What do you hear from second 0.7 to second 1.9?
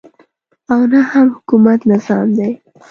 او نه هم حکومت